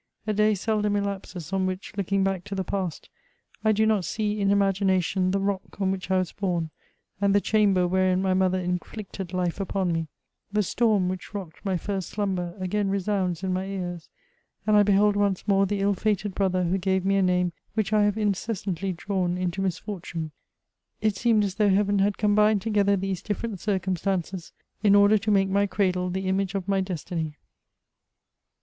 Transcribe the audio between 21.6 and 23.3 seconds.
Heaven had combined together these ^